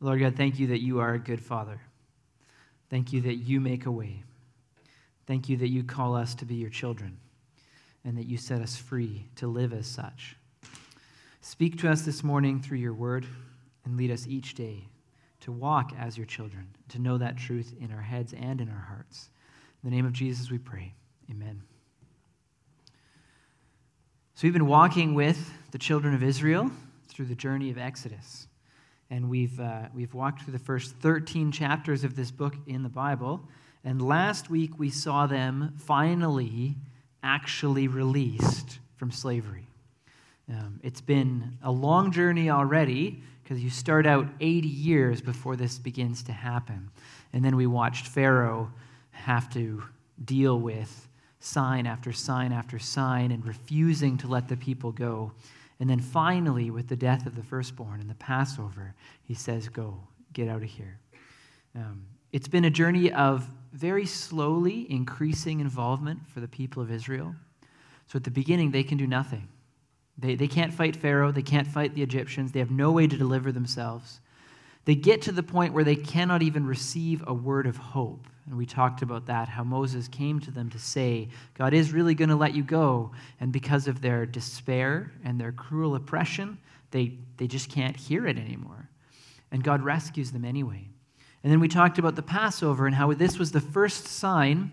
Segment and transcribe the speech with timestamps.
[0.00, 1.80] Lord God, thank you that you are a good Father.
[2.88, 4.22] Thank you that you make a way.
[5.26, 7.18] Thank you that you call us to be your children
[8.04, 10.36] and that you set us free to live as such.
[11.40, 13.26] Speak to us this morning through your word
[13.84, 14.88] and lead us each day
[15.40, 18.86] to walk as your children, to know that truth in our heads and in our
[18.88, 19.30] hearts.
[19.82, 20.94] In the name of Jesus, we pray.
[21.30, 21.62] Amen.
[24.34, 26.70] So, we've been walking with the children of Israel
[27.08, 28.47] through the journey of Exodus.
[29.10, 32.88] And we've, uh, we've walked through the first 13 chapters of this book in the
[32.88, 33.40] Bible.
[33.84, 36.76] And last week we saw them finally
[37.22, 39.66] actually released from slavery.
[40.50, 45.78] Um, it's been a long journey already because you start out 80 years before this
[45.78, 46.90] begins to happen.
[47.32, 48.70] And then we watched Pharaoh
[49.10, 49.82] have to
[50.24, 51.08] deal with
[51.40, 55.32] sign after sign after sign and refusing to let the people go.
[55.80, 60.00] And then finally, with the death of the firstborn and the Passover, he says, Go,
[60.32, 60.98] get out of here.
[61.74, 67.34] Um, it's been a journey of very slowly increasing involvement for the people of Israel.
[68.06, 69.48] So at the beginning, they can do nothing.
[70.16, 73.16] They, they can't fight Pharaoh, they can't fight the Egyptians, they have no way to
[73.16, 74.20] deliver themselves.
[74.84, 78.26] They get to the point where they cannot even receive a word of hope.
[78.48, 82.14] And we talked about that, how Moses came to them to say, God is really
[82.14, 83.12] going to let you go.
[83.40, 86.56] And because of their despair and their cruel oppression,
[86.90, 88.88] they, they just can't hear it anymore.
[89.52, 90.88] And God rescues them anyway.
[91.42, 94.72] And then we talked about the Passover and how this was the first sign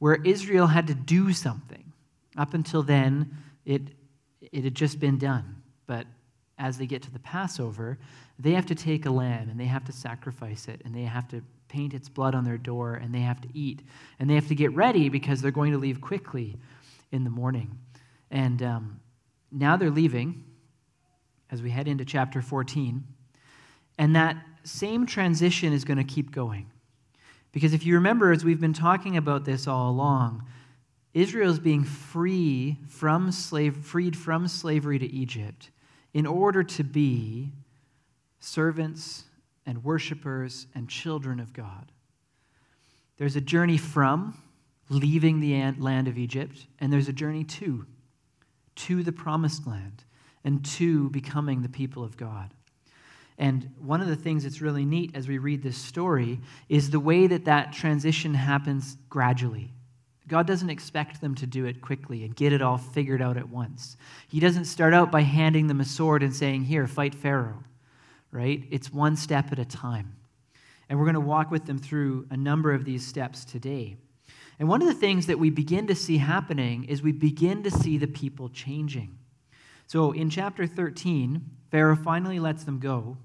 [0.00, 1.92] where Israel had to do something.
[2.36, 3.82] Up until then, it,
[4.40, 5.62] it had just been done.
[5.86, 6.06] But
[6.58, 7.98] as they get to the Passover,
[8.38, 11.28] they have to take a lamb and they have to sacrifice it and they have
[11.28, 13.80] to paint its blood on their door and they have to eat
[14.18, 16.56] and they have to get ready because they're going to leave quickly
[17.10, 17.78] in the morning.
[18.30, 19.00] And um,
[19.50, 20.44] now they're leaving
[21.50, 23.02] as we head into chapter 14.
[23.98, 26.70] And that same transition is going to keep going.
[27.52, 30.46] Because if you remember, as we've been talking about this all along,
[31.14, 35.70] Israel is being free from slave, freed from slavery to Egypt
[36.14, 37.52] in order to be
[38.40, 39.24] servants
[39.66, 41.92] and worshipers and children of God.
[43.18, 44.36] There's a journey from
[44.88, 47.86] leaving the land of Egypt, and there's a journey to,
[48.74, 50.04] to the promised land,
[50.44, 52.52] and to becoming the people of God.
[53.38, 57.00] And one of the things that's really neat as we read this story is the
[57.00, 59.72] way that that transition happens gradually.
[60.28, 63.48] God doesn't expect them to do it quickly and get it all figured out at
[63.48, 63.96] once.
[64.28, 67.64] He doesn't start out by handing them a sword and saying, Here, fight Pharaoh
[68.32, 68.64] right?
[68.70, 70.16] It's one step at a time.
[70.88, 73.96] And we're going to walk with them through a number of these steps today.
[74.58, 77.70] And one of the things that we begin to see happening is we begin to
[77.70, 79.18] see the people changing.
[79.86, 83.16] So in chapter 13, Pharaoh finally lets them go.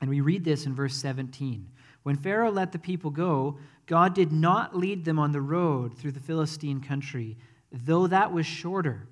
[0.00, 1.68] And we read this in verse 17.
[2.02, 6.12] When Pharaoh let the people go, God did not lead them on the road through
[6.12, 7.36] the Philistine country,
[7.72, 9.08] though that was shorter.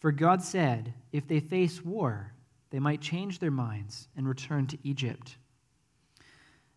[0.00, 2.32] For God said, If they face war,
[2.70, 5.36] they might change their minds and return to Egypt.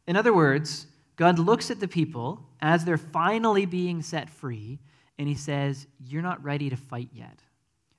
[0.08, 4.80] In other words, God looks at the people as they're finally being set free,
[5.18, 7.40] and he says, You're not ready to fight yet.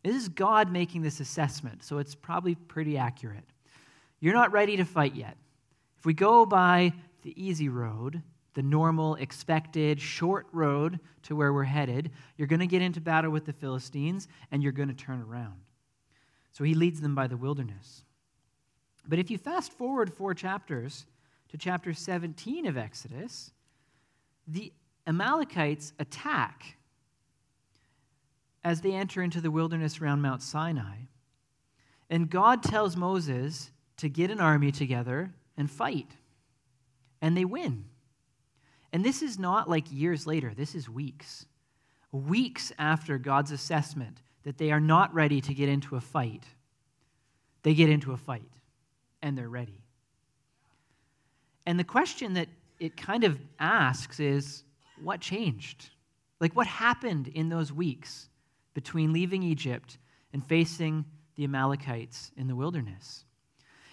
[0.02, 3.44] This is God making this assessment, so it's probably pretty accurate.
[4.20, 5.36] You're not ready to fight yet.
[5.98, 6.92] If we go by
[7.22, 8.22] the easy road,
[8.54, 13.31] the normal, expected, short road to where we're headed, you're going to get into battle
[13.31, 15.62] with the Philistines and you're going to turn around.
[16.52, 18.04] So he leads them by the wilderness.
[19.08, 21.06] But if you fast forward four chapters
[21.48, 23.50] to chapter 17 of Exodus,
[24.46, 24.72] the
[25.06, 26.76] Amalekites attack
[28.64, 30.96] as they enter into the wilderness around Mount Sinai.
[32.08, 36.12] And God tells Moses to get an army together and fight.
[37.20, 37.86] And they win.
[38.92, 41.46] And this is not like years later, this is weeks.
[42.12, 46.44] Weeks after God's assessment that they are not ready to get into a fight,
[47.62, 48.42] they get into a fight
[49.22, 49.84] and they're ready.
[51.67, 52.49] And the question that
[52.81, 54.64] it kind of asks is
[55.02, 55.90] what changed?
[56.40, 58.28] Like, what happened in those weeks
[58.75, 59.99] between leaving Egypt
[60.32, 61.05] and facing
[61.37, 63.25] the Amalekites in the wilderness?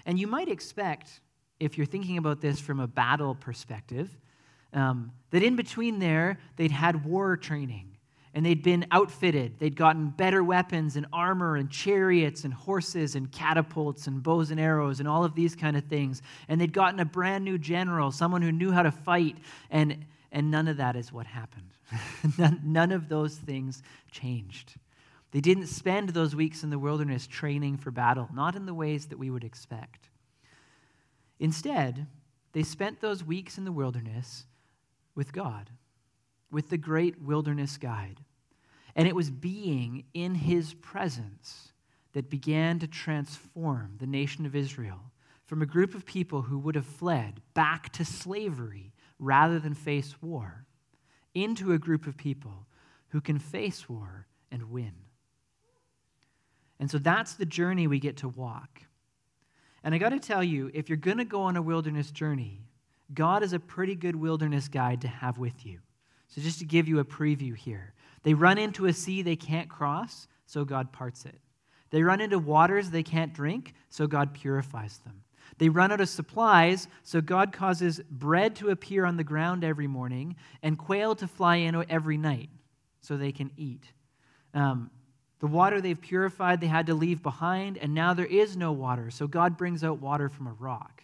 [0.06, 1.21] And you might expect,
[1.59, 4.18] if you're thinking about this from a battle perspective,
[4.74, 7.97] um, that in between there, they'd had war training
[8.33, 9.57] and they'd been outfitted.
[9.59, 14.59] They'd gotten better weapons and armor and chariots and horses and catapults and bows and
[14.59, 16.21] arrows and all of these kind of things.
[16.47, 19.37] And they'd gotten a brand new general, someone who knew how to fight.
[19.71, 21.71] And, and none of that is what happened.
[22.37, 23.81] none, none of those things
[24.11, 24.75] changed.
[25.31, 29.07] They didn't spend those weeks in the wilderness training for battle, not in the ways
[29.07, 30.09] that we would expect.
[31.39, 32.07] Instead,
[32.53, 34.45] they spent those weeks in the wilderness
[35.15, 35.69] with God,
[36.51, 38.22] with the great wilderness guide.
[38.96, 41.74] And it was being in his presence
[42.13, 45.12] that began to transform the nation of Israel
[45.46, 50.16] from a group of people who would have fled back to slavery rather than face
[50.22, 50.66] war
[51.34, 52.68] into a group of people
[53.10, 54.94] who can face war and win.
[56.80, 58.81] And so that's the journey we get to walk.
[59.84, 62.62] And I got to tell you, if you're going to go on a wilderness journey,
[63.13, 65.80] God is a pretty good wilderness guide to have with you.
[66.29, 67.93] So, just to give you a preview here,
[68.23, 71.39] they run into a sea they can't cross, so God parts it.
[71.89, 75.23] They run into waters they can't drink, so God purifies them.
[75.57, 79.87] They run out of supplies, so God causes bread to appear on the ground every
[79.87, 82.49] morning and quail to fly in every night
[83.01, 83.83] so they can eat.
[84.53, 84.91] Um,
[85.39, 89.09] the water they've purified, they had to leave behind, and now there is no water,
[89.09, 91.03] so God brings out water from a rock.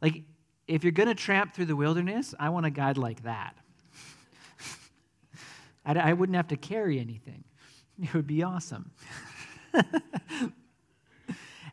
[0.00, 0.22] Like,
[0.66, 3.56] if you're going to tramp through the wilderness, I want a guide like that.
[5.84, 7.44] I, I wouldn't have to carry anything,
[8.02, 8.90] it would be awesome.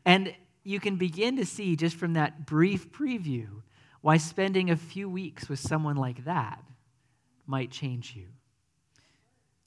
[0.06, 0.34] and
[0.64, 3.48] you can begin to see just from that brief preview
[4.02, 6.64] why spending a few weeks with someone like that
[7.46, 8.28] might change you.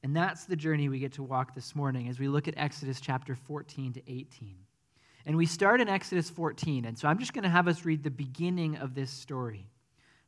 [0.03, 3.01] And that's the journey we get to walk this morning as we look at Exodus
[3.01, 4.57] chapter 14 to 18.
[5.27, 6.87] And we start in Exodus 14.
[6.87, 9.69] And so I'm just going to have us read the beginning of this story.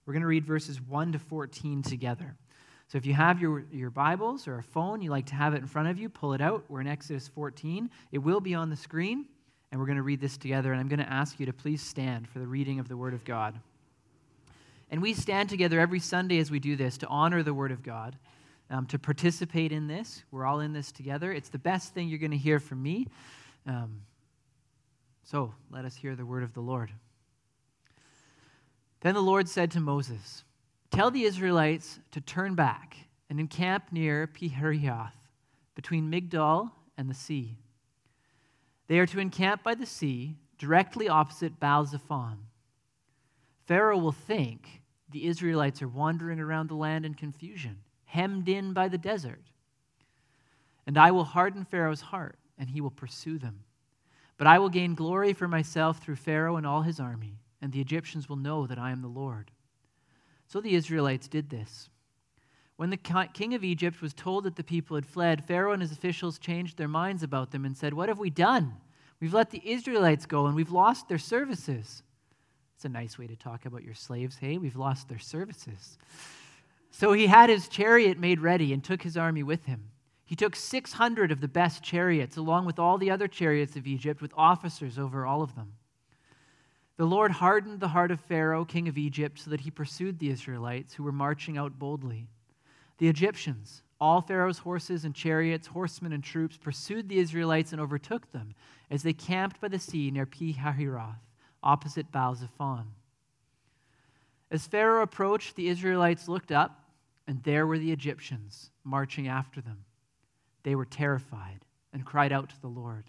[0.06, 2.36] We're going to read verses 1 to 14 together.
[2.94, 5.56] So if you have your, your Bibles or a phone, you like to have it
[5.56, 6.62] in front of you, pull it out.
[6.68, 7.90] We're in Exodus 14.
[8.12, 9.24] It will be on the screen,
[9.72, 10.70] and we're going to read this together.
[10.70, 13.12] And I'm going to ask you to please stand for the reading of the Word
[13.12, 13.58] of God.
[14.92, 17.82] And we stand together every Sunday as we do this to honor the Word of
[17.82, 18.16] God
[18.70, 20.22] um, to participate in this.
[20.30, 21.32] We're all in this together.
[21.32, 23.08] It's the best thing you're going to hear from me.
[23.66, 24.02] Um,
[25.24, 26.92] so let us hear the word of the Lord.
[29.00, 30.44] Then the Lord said to Moses,
[30.94, 32.96] Tell the Israelites to turn back
[33.28, 35.10] and encamp near Pi Hahiroth,
[35.74, 37.58] between Migdol and the sea.
[38.86, 42.36] They are to encamp by the sea, directly opposite Baal Zephon.
[43.66, 48.86] Pharaoh will think the Israelites are wandering around the land in confusion hemmed in by
[48.86, 49.42] the desert.
[50.86, 53.64] And I will harden Pharaoh's heart, and he will pursue them.
[54.36, 57.80] But I will gain glory for myself through Pharaoh and all his army, and the
[57.80, 59.50] Egyptians will know that I am the Lord.
[60.54, 61.88] So the Israelites did this.
[62.76, 65.90] When the king of Egypt was told that the people had fled, Pharaoh and his
[65.90, 68.74] officials changed their minds about them and said, What have we done?
[69.18, 72.04] We've let the Israelites go and we've lost their services.
[72.76, 74.56] It's a nice way to talk about your slaves, hey?
[74.58, 75.98] We've lost their services.
[76.92, 79.90] So he had his chariot made ready and took his army with him.
[80.24, 84.22] He took 600 of the best chariots, along with all the other chariots of Egypt,
[84.22, 85.72] with officers over all of them.
[86.96, 90.30] The Lord hardened the heart of Pharaoh, king of Egypt, so that he pursued the
[90.30, 92.28] Israelites, who were marching out boldly.
[92.98, 98.30] The Egyptians, all Pharaoh's horses and chariots, horsemen and troops, pursued the Israelites and overtook
[98.30, 98.54] them
[98.90, 101.18] as they camped by the sea near Pi Hahiroth,
[101.62, 102.86] opposite Baal Zephon.
[104.50, 106.84] As Pharaoh approached, the Israelites looked up
[107.26, 109.84] and there were the Egyptians marching after them.
[110.62, 113.04] They were terrified and cried out to the Lord.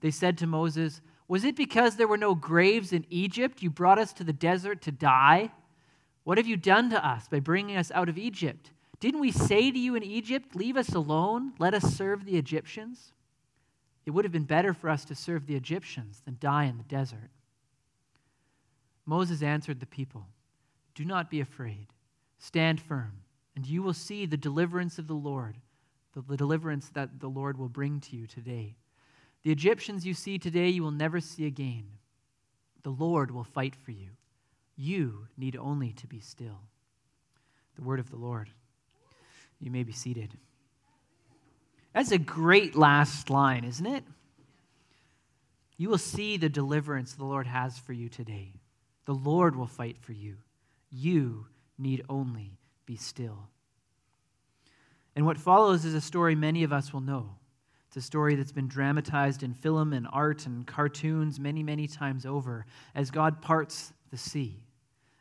[0.00, 1.00] They said to Moses,
[1.32, 4.82] Was it because there were no graves in Egypt you brought us to the desert
[4.82, 5.50] to die?
[6.24, 8.70] What have you done to us by bringing us out of Egypt?
[9.00, 13.14] Didn't we say to you in Egypt, Leave us alone, let us serve the Egyptians?
[14.04, 16.84] It would have been better for us to serve the Egyptians than die in the
[16.84, 17.30] desert.
[19.06, 20.26] Moses answered the people,
[20.94, 21.86] Do not be afraid,
[22.36, 23.22] stand firm
[23.56, 25.56] and you will see the deliverance of the Lord,
[26.12, 28.76] the, deliverance that the Lord will bring to you today.
[29.42, 31.84] The Egyptians you see today, you will never see again.
[32.82, 34.10] The Lord will fight for you.
[34.76, 36.60] You need only to be still.
[37.76, 38.50] The word of the Lord.
[39.60, 40.36] You may be seated.
[41.94, 44.04] That's a great last line, isn't it?
[45.76, 48.52] You will see the deliverance the Lord has for you today.
[49.04, 50.36] The Lord will fight for you.
[50.90, 51.46] You
[51.78, 53.48] need only be still.
[55.14, 57.36] And what follows is a story many of us will know.
[57.92, 62.24] It's a story that's been dramatized in film and art and cartoons many, many times
[62.24, 64.62] over as God parts the sea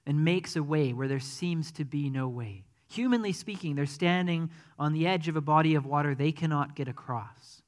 [0.05, 2.63] and makes a way where there seems to be no way.
[2.87, 4.49] Humanly speaking, they're standing
[4.79, 7.61] on the edge of a body of water they cannot get across,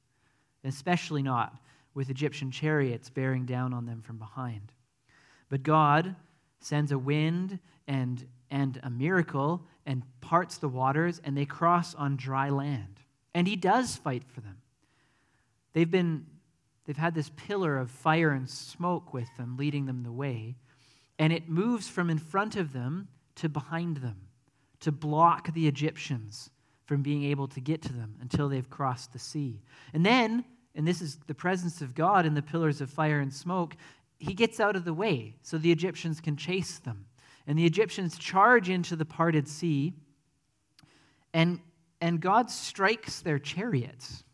[0.64, 1.54] especially not
[1.92, 4.72] with Egyptian chariots bearing down on them from behind.
[5.50, 6.16] But God
[6.60, 12.16] sends a wind and, and a miracle and parts the waters, and they cross on
[12.16, 13.00] dry land.
[13.34, 14.56] And he does fight for them.
[15.74, 16.26] They've been
[16.86, 20.56] they've had this pillar of fire and smoke with them, leading them the way.
[21.18, 24.16] and it moves from in front of them to behind them
[24.80, 26.50] to block the Egyptians
[26.84, 29.62] from being able to get to them until they've crossed the sea.
[29.94, 33.32] And then, and this is the presence of God in the pillars of fire and
[33.32, 33.76] smoke,
[34.18, 37.06] he gets out of the way so the Egyptians can chase them.
[37.46, 39.94] And the Egyptians charge into the parted sea,
[41.32, 41.60] and,
[42.00, 44.24] and God strikes their chariots.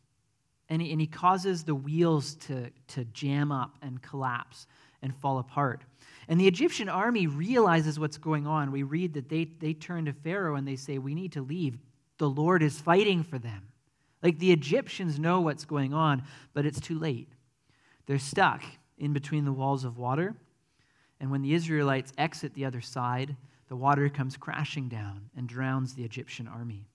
[0.71, 4.67] And he, and he causes the wheels to, to jam up and collapse
[5.03, 5.83] and fall apart.
[6.29, 8.71] And the Egyptian army realizes what's going on.
[8.71, 11.79] We read that they, they turn to Pharaoh and they say, We need to leave.
[12.19, 13.69] The Lord is fighting for them.
[14.23, 16.23] Like the Egyptians know what's going on,
[16.55, 17.29] but it's too late.
[18.07, 18.62] They're stuck
[18.99, 20.37] in between the walls of water.
[21.19, 23.37] And when the Israelites exit the other side,
[23.69, 26.87] the water comes crashing down and drowns the Egyptian army.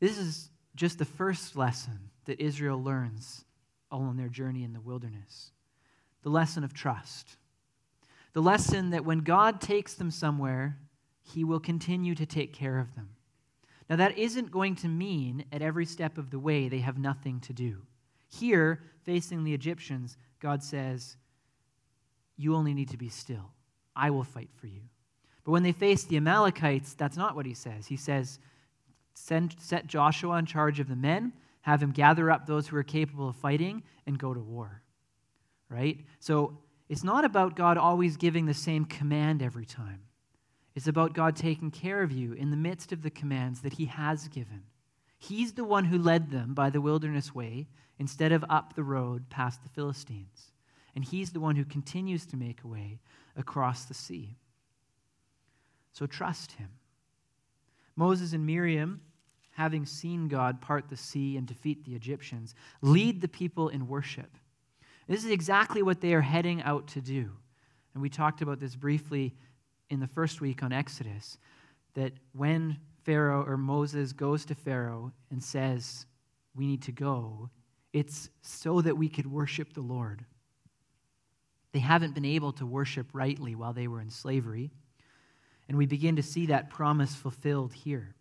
[0.00, 3.44] This is just the first lesson that Israel learns
[3.90, 5.52] all on their journey in the wilderness
[6.22, 7.36] the lesson of trust.
[8.32, 10.76] The lesson that when God takes them somewhere,
[11.22, 13.10] he will continue to take care of them.
[13.88, 17.40] Now, that isn't going to mean at every step of the way they have nothing
[17.40, 17.78] to do.
[18.28, 21.16] Here, facing the Egyptians, God says,
[22.36, 23.50] You only need to be still.
[23.96, 24.82] I will fight for you.
[25.44, 27.86] But when they face the Amalekites, that's not what he says.
[27.88, 28.38] He says,
[29.14, 32.82] Send, Set Joshua in charge of the men, have him gather up those who are
[32.82, 34.82] capable of fighting, and go to war.
[35.68, 35.98] Right?
[36.18, 40.00] So it's not about God always giving the same command every time.
[40.74, 43.86] It's about God taking care of you in the midst of the commands that He
[43.86, 44.62] has given.
[45.18, 49.28] He's the one who led them by the wilderness way instead of up the road
[49.28, 50.52] past the Philistines.
[50.94, 53.00] And He's the one who continues to make a way
[53.36, 54.38] across the sea.
[55.92, 56.70] So trust Him.
[57.96, 59.00] Moses and Miriam,
[59.52, 64.38] having seen God part the sea and defeat the Egyptians, lead the people in worship.
[65.06, 67.30] This is exactly what they are heading out to do.
[67.94, 69.34] And we talked about this briefly
[69.90, 71.36] in the first week on Exodus
[71.94, 76.06] that when Pharaoh or Moses goes to Pharaoh and says,
[76.54, 77.50] We need to go,
[77.92, 80.24] it's so that we could worship the Lord.
[81.72, 84.70] They haven't been able to worship rightly while they were in slavery.
[85.70, 88.14] And we begin to see that promise fulfilled here.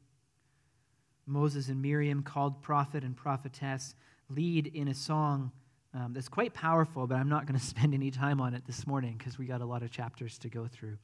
[1.26, 3.94] Moses and Miriam, called prophet and prophetess,
[4.30, 5.52] lead in a song
[5.94, 8.88] um, that's quite powerful, but I'm not going to spend any time on it this
[8.88, 10.98] morning because we got a lot of chapters to go through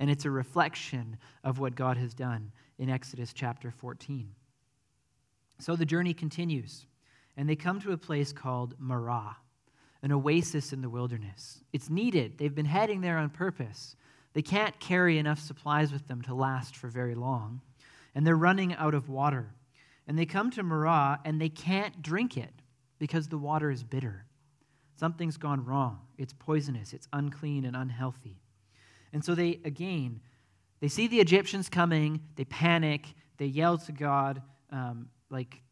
[0.00, 4.30] and it's a reflection of what God has done in Exodus chapter 14.
[5.58, 6.86] So the journey continues,
[7.36, 9.36] and they come to a place called Marah,
[10.02, 11.60] an oasis in the wilderness.
[11.74, 13.94] It's needed, they've been heading there on purpose.
[14.32, 17.60] They can't carry enough supplies with them to last for very long,
[18.14, 19.54] and they're running out of water.
[20.06, 22.52] And they come to Marah, and they can't drink it
[22.98, 24.26] because the water is bitter.
[24.96, 26.00] Something's gone wrong.
[26.18, 28.40] It's poisonous, it's unclean, and unhealthy.
[29.12, 30.20] And so they, again,
[30.80, 33.06] they see the Egyptians coming, they panic,
[33.38, 35.62] they yell to God, um, like,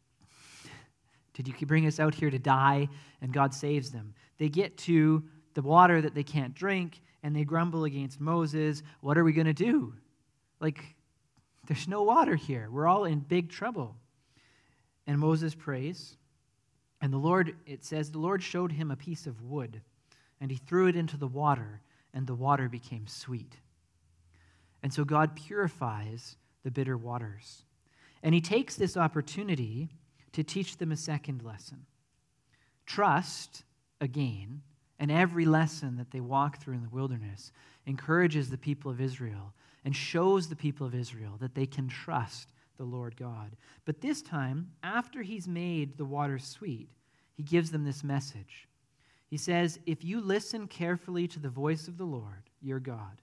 [1.33, 2.89] Did you bring us out here to die?
[3.21, 4.13] And God saves them.
[4.37, 5.23] They get to
[5.53, 8.83] the water that they can't drink, and they grumble against Moses.
[9.01, 9.93] What are we going to do?
[10.59, 10.95] Like,
[11.67, 12.69] there's no water here.
[12.71, 13.95] We're all in big trouble.
[15.07, 16.17] And Moses prays.
[17.01, 19.81] And the Lord, it says, the Lord showed him a piece of wood,
[20.41, 21.81] and he threw it into the water,
[22.13, 23.55] and the water became sweet.
[24.83, 27.63] And so God purifies the bitter waters.
[28.21, 29.89] And he takes this opportunity
[30.33, 31.85] to teach them a second lesson.
[32.85, 33.63] Trust,
[34.01, 34.61] again,
[34.99, 37.51] and every lesson that they walk through in the wilderness
[37.85, 39.53] encourages the people of Israel
[39.85, 43.55] and shows the people of Israel that they can trust the Lord God.
[43.85, 46.89] But this time, after he's made the waters sweet,
[47.33, 48.67] he gives them this message
[49.29, 53.21] he says, If you listen carefully to the voice of the Lord, your God,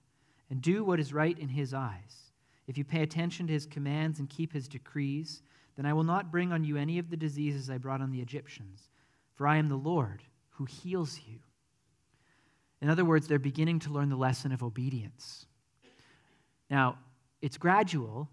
[0.49, 2.31] and do what is right in his eyes,
[2.67, 5.41] if you pay attention to his commands and keep his decrees,
[5.75, 8.21] then I will not bring on you any of the diseases I brought on the
[8.21, 8.89] Egyptians,
[9.35, 11.39] for I am the Lord who heals you.
[12.81, 15.45] In other words, they're beginning to learn the lesson of obedience.
[16.69, 16.97] Now,
[17.41, 18.29] it's gradual.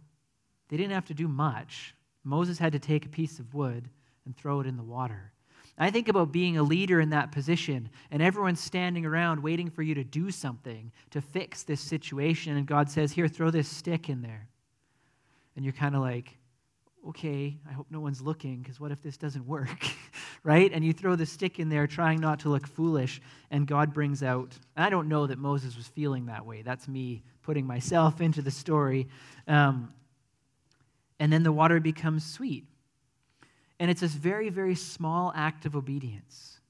[0.68, 1.94] They didn't have to do much.
[2.24, 3.88] Moses had to take a piece of wood
[4.24, 5.32] and throw it in the water.
[5.76, 9.82] I think about being a leader in that position, and everyone's standing around waiting for
[9.82, 12.56] you to do something to fix this situation.
[12.56, 14.46] And God says, Here, throw this stick in there.
[15.56, 16.38] And you're kind of like,
[17.06, 19.86] Okay, I hope no one's looking, because what if this doesn't work?
[20.42, 20.72] right?
[20.72, 23.20] And you throw the stick in there, trying not to look foolish,
[23.50, 24.58] and God brings out.
[24.76, 26.62] I don't know that Moses was feeling that way.
[26.62, 29.08] That's me putting myself into the story.
[29.46, 29.92] Um,
[31.20, 32.64] and then the water becomes sweet.
[33.78, 36.60] And it's this very, very small act of obedience.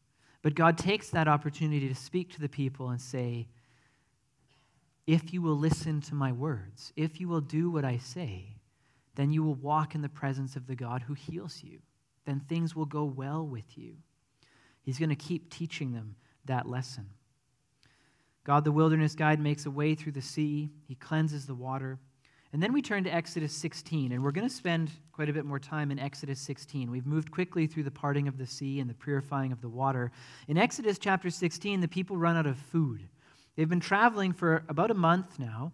[0.42, 3.46] But God takes that opportunity to speak to the people and say,
[5.06, 8.53] If you will listen to my words, if you will do what I say,
[9.14, 11.80] then you will walk in the presence of the God who heals you.
[12.24, 13.96] Then things will go well with you.
[14.82, 17.08] He's going to keep teaching them that lesson.
[18.44, 21.98] God, the wilderness guide, makes a way through the sea, He cleanses the water.
[22.52, 25.44] And then we turn to Exodus 16, and we're going to spend quite a bit
[25.44, 26.88] more time in Exodus 16.
[26.88, 30.12] We've moved quickly through the parting of the sea and the purifying of the water.
[30.46, 33.08] In Exodus chapter 16, the people run out of food.
[33.56, 35.72] They've been traveling for about a month now,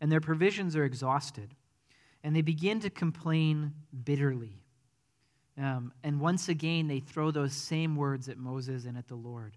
[0.00, 1.54] and their provisions are exhausted.
[2.24, 3.72] And they begin to complain
[4.04, 4.62] bitterly.
[5.58, 9.56] Um, and once again, they throw those same words at Moses and at the Lord.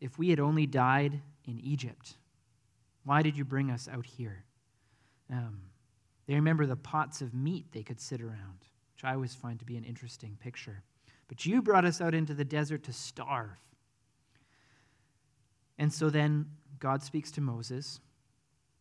[0.00, 2.14] If we had only died in Egypt,
[3.04, 4.44] why did you bring us out here?
[5.30, 5.62] Um,
[6.26, 9.64] they remember the pots of meat they could sit around, which I always find to
[9.64, 10.82] be an interesting picture.
[11.28, 13.58] But you brought us out into the desert to starve.
[15.78, 16.46] And so then
[16.78, 18.00] God speaks to Moses.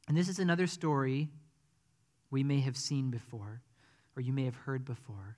[0.07, 1.29] And this is another story
[2.33, 3.61] we may have seen before,
[4.17, 5.37] or you may have heard before.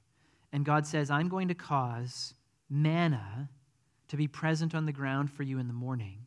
[0.54, 2.34] And God says, I'm going to cause
[2.70, 3.50] manna
[4.08, 6.20] to be present on the ground for you in the morning.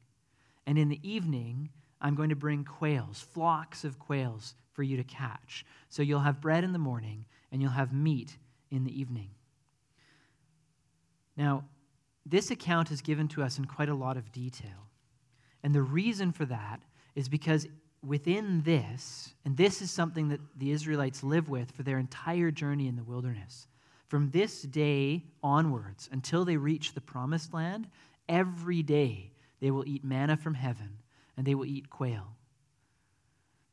[0.67, 1.71] And in the evening,
[2.03, 5.65] I'm going to bring quails, flocks of quails for you to catch.
[5.89, 8.37] So you'll have bread in the morning and you'll have meat
[8.71, 9.31] in the evening.
[11.35, 11.65] Now,
[12.27, 14.91] this account is given to us in quite a lot of detail.
[15.63, 16.83] And the reason for that
[17.15, 17.67] is because
[18.07, 22.87] within this, and this is something that the Israelites live with for their entire journey
[22.87, 23.67] in the wilderness,
[24.07, 27.89] from this day onwards until they reach the promised land,
[28.29, 30.99] every day they will eat manna from heaven
[31.37, 32.37] and they will eat quail.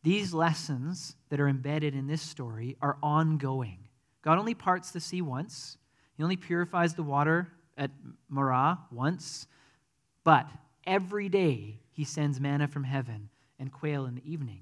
[0.04, 3.80] These lessons that are embedded in this story are ongoing.
[4.22, 5.78] God only parts the sea once,
[6.18, 7.92] He only purifies the water at
[8.30, 9.48] Marah once,
[10.24, 10.48] but
[10.86, 14.62] every day He sends manna from heaven and quail in the evening.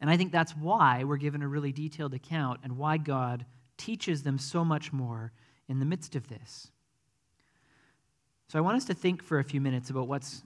[0.00, 4.22] And I think that's why we're given a really detailed account and why God teaches
[4.22, 5.32] them so much more
[5.68, 6.68] in the midst of this.
[8.48, 10.42] So I want us to think for a few minutes about what's,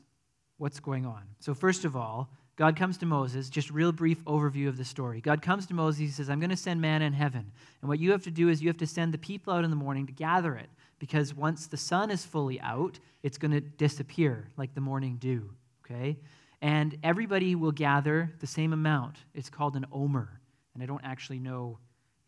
[0.58, 1.22] what's going on.
[1.40, 5.20] So, first of all, God comes to Moses, just real brief overview of the story.
[5.20, 7.50] God comes to Moses, he says, I'm going to send manna in heaven.
[7.80, 9.70] And what you have to do is you have to send the people out in
[9.70, 13.60] the morning to gather it, because once the sun is fully out, it's going to
[13.60, 15.50] disappear like the morning dew,
[15.84, 16.18] okay?
[16.62, 19.16] And everybody will gather the same amount.
[19.34, 20.40] It's called an omer.
[20.74, 21.78] And I don't actually know,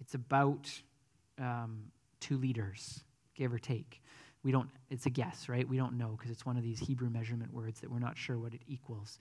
[0.00, 0.70] it's about
[1.38, 1.84] um,
[2.20, 3.02] two liters,
[3.34, 4.02] give or take.
[4.42, 5.68] We don't, it's a guess, right?
[5.68, 8.38] We don't know because it's one of these Hebrew measurement words that we're not sure
[8.38, 9.18] what it equals.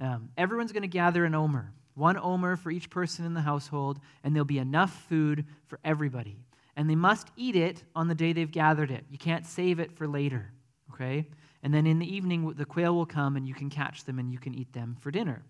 [0.00, 4.00] Um, everyone's going to gather an omer, one omer for each person in the household,
[4.24, 6.36] and there'll be enough food for everybody.
[6.76, 9.04] And they must eat it on the day they've gathered it.
[9.10, 10.52] You can't save it for later,
[10.92, 11.26] okay?
[11.66, 14.30] And then in the evening, the quail will come, and you can catch them and
[14.30, 15.42] you can eat them for dinner.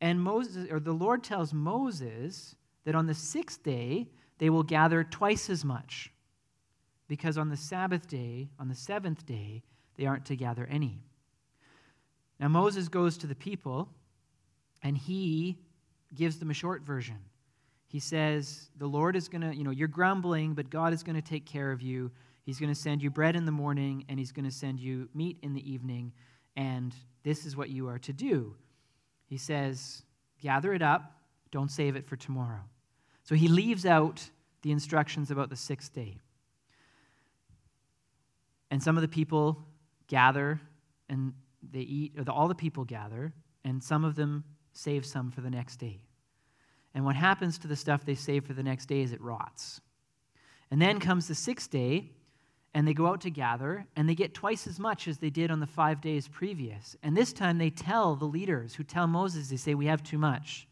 [0.00, 5.04] And Moses, or the Lord tells Moses that on the sixth day they will gather
[5.04, 6.10] twice as much,
[7.06, 9.62] because on the Sabbath day, on the seventh day,
[9.98, 11.02] they aren't to gather any.
[12.40, 13.90] Now, Moses goes to the people
[14.82, 15.58] and he
[16.14, 17.18] gives them a short version.
[17.88, 21.16] He says, The Lord is going to, you know, you're grumbling, but God is going
[21.16, 22.10] to take care of you.
[22.42, 25.08] He's going to send you bread in the morning and he's going to send you
[25.14, 26.12] meat in the evening,
[26.56, 28.54] and this is what you are to do.
[29.26, 30.02] He says,
[30.40, 31.12] Gather it up,
[31.52, 32.62] don't save it for tomorrow.
[33.22, 34.28] So he leaves out
[34.62, 36.18] the instructions about the sixth day.
[38.70, 39.64] And some of the people
[40.08, 40.60] gather
[41.08, 41.32] and
[41.70, 43.32] they eat, or the, all the people gather,
[43.64, 46.00] and some of them save some for the next day.
[46.94, 49.80] And what happens to the stuff they save for the next day is it rots.
[50.70, 52.10] And then comes the sixth day,
[52.74, 55.50] and they go out to gather, and they get twice as much as they did
[55.50, 56.96] on the five days previous.
[57.02, 60.18] And this time they tell the leaders who tell Moses, they say, We have too
[60.18, 60.66] much.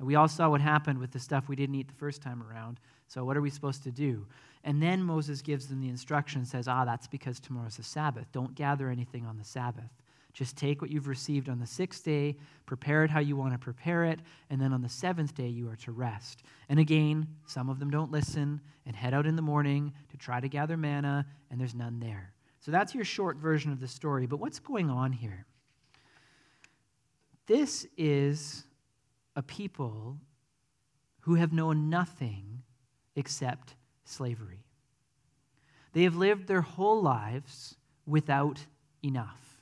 [0.00, 2.80] We all saw what happened with the stuff we didn't eat the first time around.
[3.06, 4.26] So what are we supposed to do?
[4.64, 8.26] And then Moses gives them the instruction, says, Ah, that's because tomorrow's the Sabbath.
[8.32, 9.90] Don't gather anything on the Sabbath.
[10.34, 13.58] Just take what you've received on the sixth day, prepare it how you want to
[13.58, 14.18] prepare it,
[14.50, 16.42] and then on the seventh day you are to rest.
[16.68, 20.40] And again, some of them don't listen and head out in the morning to try
[20.40, 22.32] to gather manna, and there's none there.
[22.58, 24.26] So that's your short version of the story.
[24.26, 25.46] But what's going on here?
[27.46, 28.64] This is
[29.36, 30.18] a people
[31.20, 32.62] who have known nothing
[33.14, 34.64] except slavery.
[35.92, 38.58] They have lived their whole lives without
[39.02, 39.53] enough.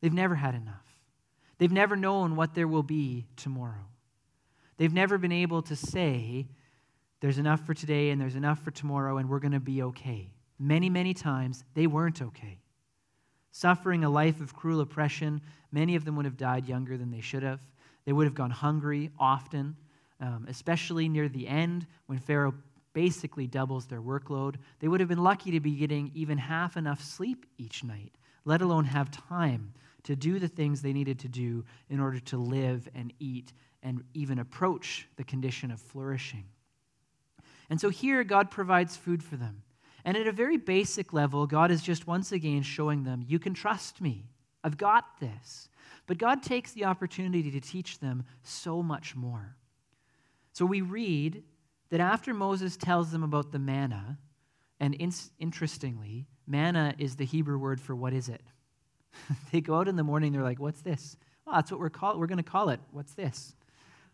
[0.00, 0.86] They've never had enough.
[1.58, 3.86] They've never known what there will be tomorrow.
[4.76, 6.46] They've never been able to say,
[7.20, 10.30] there's enough for today and there's enough for tomorrow and we're going to be okay.
[10.58, 12.58] Many, many times they weren't okay.
[13.50, 15.40] suffering a life of cruel oppression.
[15.72, 17.60] Many of them would have died younger than they should have.
[18.04, 19.76] They would have gone hungry often,
[20.20, 22.54] um, especially near the end when Pharaoh
[22.92, 24.56] basically doubles their workload.
[24.80, 28.12] They would have been lucky to be getting even half enough sleep each night,
[28.44, 29.72] let alone have time
[30.06, 34.02] to do the things they needed to do in order to live and eat and
[34.14, 36.44] even approach the condition of flourishing.
[37.68, 39.62] And so here, God provides food for them.
[40.04, 43.54] And at a very basic level, God is just once again showing them, You can
[43.54, 44.26] trust me.
[44.62, 45.68] I've got this.
[46.06, 49.56] But God takes the opportunity to teach them so much more.
[50.52, 51.42] So we read
[51.90, 54.18] that after Moses tells them about the manna,
[54.78, 58.42] and in- interestingly, manna is the Hebrew word for what is it?
[59.52, 61.16] they go out in the morning, they're like, What's this?
[61.44, 62.80] Well, that's what we're, call- we're going to call it.
[62.90, 63.54] What's this?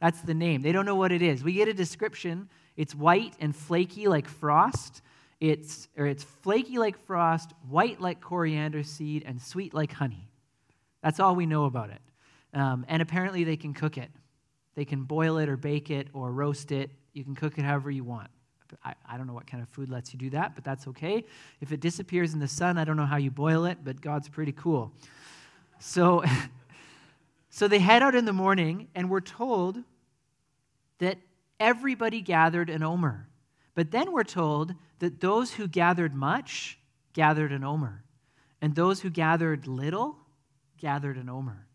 [0.00, 0.62] That's the name.
[0.62, 1.42] They don't know what it is.
[1.42, 2.48] We get a description.
[2.76, 5.00] It's white and flaky like frost.
[5.40, 10.28] It's, or it's flaky like frost, white like coriander seed, and sweet like honey.
[11.02, 12.00] That's all we know about it.
[12.54, 14.10] Um, and apparently, they can cook it.
[14.74, 16.90] They can boil it or bake it or roast it.
[17.12, 18.30] You can cook it however you want.
[18.84, 21.24] I, I don't know what kind of food lets you do that, but that's okay.
[21.60, 24.28] If it disappears in the sun, I don't know how you boil it, but God's
[24.28, 24.92] pretty cool.
[25.78, 26.24] So,
[27.50, 29.78] so they head out in the morning, and we're told
[30.98, 31.18] that
[31.58, 33.26] everybody gathered an omer.
[33.74, 36.78] But then we're told that those who gathered much
[37.12, 38.02] gathered an omer,
[38.60, 40.16] and those who gathered little
[40.78, 41.66] gathered an omer.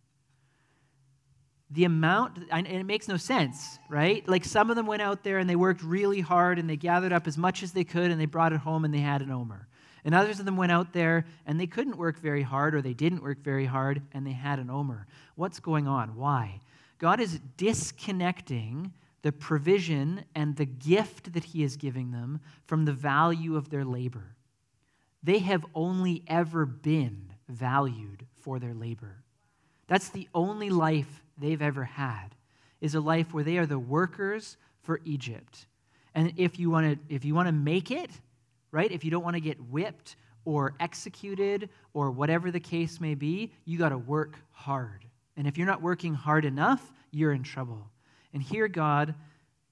[1.72, 4.28] The amount, and it makes no sense, right?
[4.28, 7.12] Like some of them went out there and they worked really hard and they gathered
[7.12, 9.32] up as much as they could and they brought it home and they had an
[9.32, 9.68] omer.
[10.06, 12.94] And others of them went out there and they couldn't work very hard or they
[12.94, 15.08] didn't work very hard and they had an omer.
[15.36, 16.16] What's going on?
[16.16, 16.62] Why?
[17.00, 22.94] God is disconnecting the provision and the gift that He is giving them from the
[22.94, 24.36] value of their labor.
[25.24, 29.24] They have only ever been valued for their labor.
[29.88, 32.36] That's the only life they've ever had,
[32.82, 35.66] is a life where they are the workers for Egypt.
[36.14, 38.10] And if you want to if you want to make it,
[38.72, 38.92] right?
[38.92, 43.52] If you don't want to get whipped or executed or whatever the case may be,
[43.66, 45.06] you got to work hard.
[45.36, 47.90] And if you're not working hard enough, you're in trouble.
[48.34, 49.14] And here God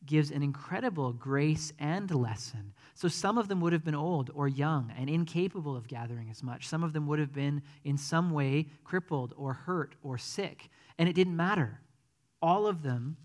[0.05, 2.73] gives an incredible grace and lesson.
[2.95, 6.41] So some of them would have been old or young and incapable of gathering as
[6.41, 6.67] much.
[6.67, 10.69] Some of them would have been in some way crippled or hurt or sick.
[10.97, 11.81] And it didn't matter.
[12.41, 13.17] All of them,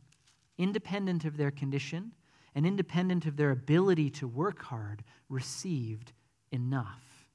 [0.59, 2.11] independent of their condition
[2.57, 6.13] and independent of their ability to work hard, received
[6.51, 7.29] enough,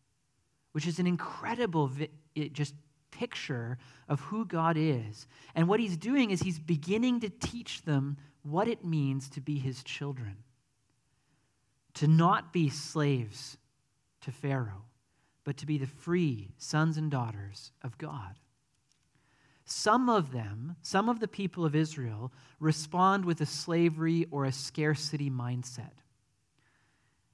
[0.74, 2.10] which is an incredible vi-
[2.52, 2.76] just
[3.12, 3.78] picture
[4.10, 5.26] of who God is.
[5.56, 9.58] And what he's doing is he's beginning to teach them what it means to be
[9.58, 10.36] his children,
[11.96, 13.58] to not be slaves
[14.22, 14.86] to Pharaoh,
[15.44, 18.40] but to be the free sons and daughters of God.
[19.66, 24.52] Some of them, some of the people of Israel, respond with a slavery or a
[24.52, 25.92] scarcity mindset.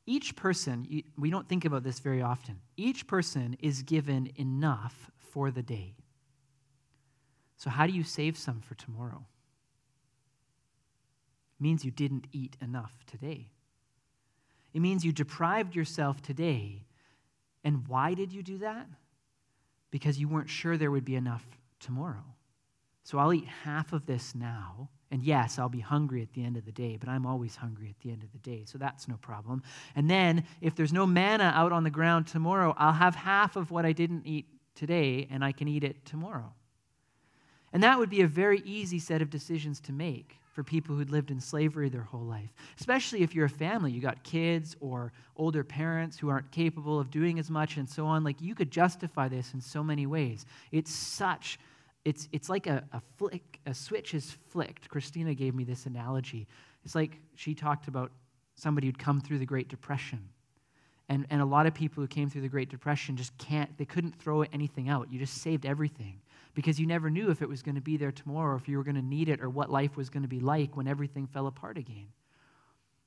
[0.05, 5.51] Each person, we don't think about this very often, each person is given enough for
[5.51, 5.95] the day.
[7.57, 9.25] So, how do you save some for tomorrow?
[11.59, 13.51] It means you didn't eat enough today.
[14.73, 16.85] It means you deprived yourself today.
[17.63, 18.87] And why did you do that?
[19.91, 21.45] Because you weren't sure there would be enough
[21.79, 22.23] tomorrow.
[23.03, 24.89] So I'll eat half of this now.
[25.11, 27.89] And yes, I'll be hungry at the end of the day, but I'm always hungry
[27.89, 29.61] at the end of the day, so that's no problem.
[29.93, 33.71] And then, if there's no manna out on the ground tomorrow, I'll have half of
[33.71, 36.53] what I didn't eat today, and I can eat it tomorrow.
[37.73, 41.09] And that would be a very easy set of decisions to make for people who'd
[41.09, 45.13] lived in slavery their whole life, especially if you're a family, you got kids or
[45.37, 48.23] older parents who aren't capable of doing as much and so on.
[48.23, 50.45] Like you could justify this in so many ways.
[50.71, 51.57] It's such
[52.03, 54.89] it's, it's like a, a flick, a switch is flicked.
[54.89, 56.47] Christina gave me this analogy.
[56.83, 58.11] It's like she talked about
[58.55, 60.27] somebody who'd come through the Great Depression.
[61.09, 63.85] And, and a lot of people who came through the Great Depression just can't, they
[63.85, 65.11] couldn't throw anything out.
[65.11, 66.21] You just saved everything
[66.53, 68.77] because you never knew if it was going to be there tomorrow, or if you
[68.77, 71.27] were going to need it, or what life was going to be like when everything
[71.27, 72.07] fell apart again.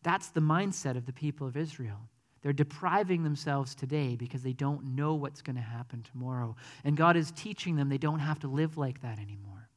[0.02, 2.09] That's the mindset of the people of Israel.
[2.42, 6.57] They're depriving themselves today because they don't know what's going to happen tomorrow.
[6.85, 9.70] And God is teaching them they don't have to live like that anymore.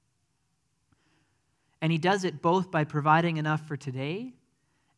[1.82, 4.34] And He does it both by providing enough for today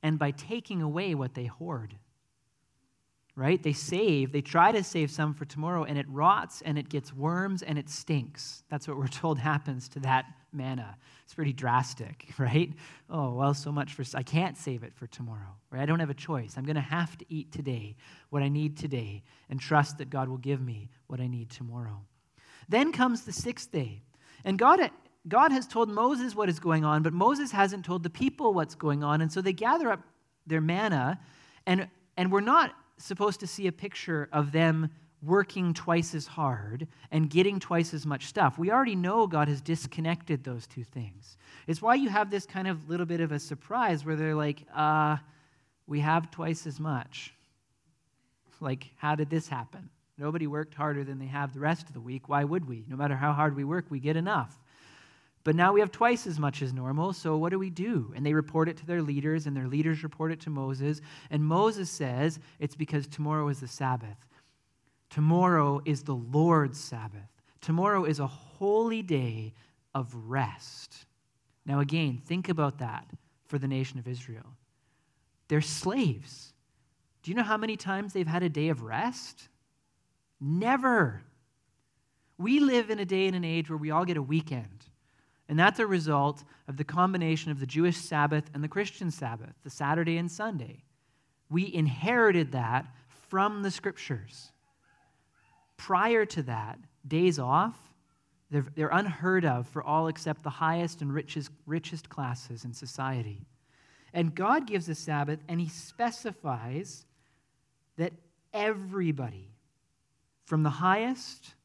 [0.01, 1.95] and by taking away what they hoard
[3.39, 3.63] right?
[3.63, 7.13] They save, they try to save some for tomorrow, and it rots and it gets
[7.13, 8.63] worms and it stinks.
[8.69, 10.97] That's what we're told happens to that manna.
[11.23, 12.73] It's pretty drastic, right?
[13.09, 15.81] Oh, well, so much for, I can't save it for tomorrow, right?
[15.81, 16.55] I don't have a choice.
[16.57, 17.95] I'm going to have to eat today
[18.29, 22.01] what I need today and trust that God will give me what I need tomorrow.
[22.67, 24.01] Then comes the sixth day.
[24.43, 24.81] And God,
[25.29, 28.75] God has told Moses what is going on, but Moses hasn't told the people what's
[28.75, 29.21] going on.
[29.21, 30.01] And so they gather up
[30.45, 31.21] their manna,
[31.65, 34.89] and, and we're not supposed to see a picture of them
[35.21, 38.57] working twice as hard and getting twice as much stuff.
[38.57, 41.37] We already know God has disconnected those two things.
[41.67, 44.63] It's why you have this kind of little bit of a surprise where they're like,
[44.73, 45.17] uh,
[45.87, 47.33] we have twice as much.
[48.61, 49.89] Like, how did this happen?
[50.17, 52.27] Nobody worked harder than they have the rest of the week.
[52.27, 52.83] Why would we?
[52.87, 54.57] No matter how hard we work, we get enough.
[55.43, 58.11] But now we have twice as much as normal, so what do we do?
[58.15, 61.01] And they report it to their leaders, and their leaders report it to Moses.
[61.31, 64.17] And Moses says it's because tomorrow is the Sabbath.
[65.09, 67.29] Tomorrow is the Lord's Sabbath.
[67.61, 69.53] Tomorrow is a holy day
[69.95, 71.05] of rest.
[71.65, 73.07] Now, again, think about that
[73.47, 74.45] for the nation of Israel.
[75.47, 76.53] They're slaves.
[77.23, 79.49] Do you know how many times they've had a day of rest?
[80.39, 81.23] Never.
[82.37, 84.85] We live in a day and an age where we all get a weekend.
[85.49, 89.55] And that's a result of the combination of the Jewish Sabbath and the Christian Sabbath,
[89.63, 90.83] the Saturday and Sunday.
[91.49, 92.85] We inherited that
[93.29, 94.51] from the scriptures.
[95.75, 97.75] Prior to that, days off,
[98.51, 103.47] they're, they're unheard of for all except the highest and richest, richest classes in society.
[104.13, 107.05] And God gives a Sabbath, and He specifies
[107.97, 108.13] that
[108.53, 109.49] everybody,
[110.45, 111.55] from the highest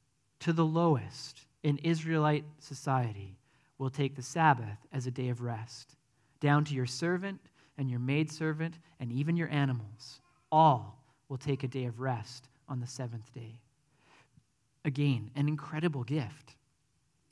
[0.40, 3.36] to the lowest in Israelite society,
[3.78, 5.96] will take the Sabbath as a day of rest,
[6.40, 7.40] down to your servant
[7.76, 10.20] and your maidservant and even your animals.
[10.52, 13.60] All will take a day of rest on the seventh day.
[14.84, 16.54] Again, an incredible gift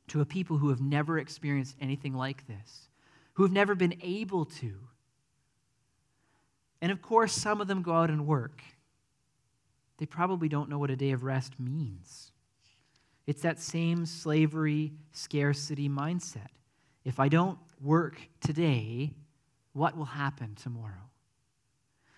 [0.08, 2.88] to a people who have never experienced anything like this,
[3.34, 4.74] who have never been able to.
[6.80, 8.62] And of course, some of them go out and work.
[9.98, 12.31] They probably don't know what a day of rest means.
[13.26, 16.48] It's that same slavery, scarcity mindset.
[17.04, 19.12] If I don't work today,
[19.72, 21.10] what will happen tomorrow?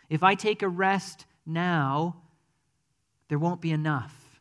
[0.09, 2.17] If I take a rest now,
[3.29, 4.41] there won't be enough.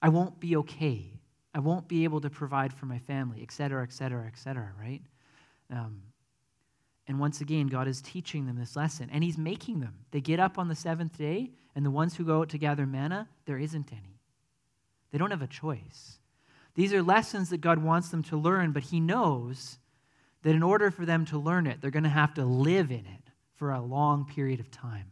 [0.00, 1.12] I won't be okay.
[1.54, 4.72] I won't be able to provide for my family, et cetera, et cetera, et cetera,
[4.78, 5.02] right?
[5.70, 6.02] Um,
[7.06, 9.94] and once again, God is teaching them this lesson, and He's making them.
[10.10, 12.86] They get up on the seventh day, and the ones who go out to gather
[12.86, 14.17] manna, there isn't any.
[15.10, 16.18] They don't have a choice.
[16.74, 19.78] These are lessons that God wants them to learn, but He knows
[20.42, 23.06] that in order for them to learn it, they're going to have to live in
[23.06, 25.10] it for a long period of time.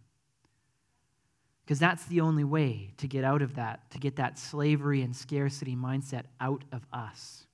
[1.65, 5.17] Because that's the only way to get out of that, to get that slavery and
[5.17, 7.47] scarcity mindset out of us.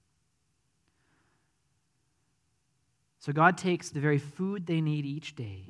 [3.20, 5.66] So God takes the very food they need each day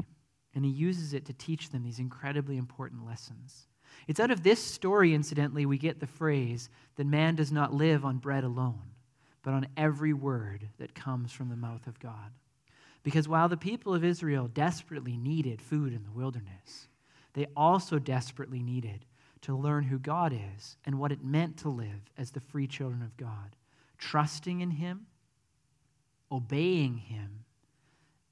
[0.54, 3.66] and He uses it to teach them these incredibly important lessons.
[4.06, 8.04] It's out of this story, incidentally, we get the phrase that man does not live
[8.04, 8.82] on bread alone,
[9.42, 12.32] but on every word that comes from the mouth of God.
[13.02, 16.88] Because while the people of Israel desperately needed food in the wilderness,
[17.34, 19.04] they also desperately needed
[19.42, 23.02] to learn who God is and what it meant to live as the free children
[23.02, 23.56] of God,
[23.98, 25.06] trusting in Him,
[26.30, 27.44] obeying Him,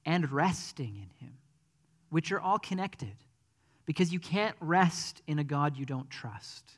[0.05, 1.33] and resting in Him,
[2.09, 3.15] which are all connected
[3.91, 6.77] because you can't rest in a God you don't trust.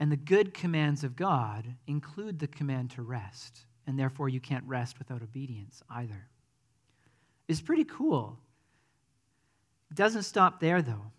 [0.00, 4.64] And the good commands of God include the command to rest, and therefore you can't
[4.64, 6.26] rest without obedience either.
[7.48, 8.38] It's pretty cool.
[9.90, 11.12] It doesn't stop there, though.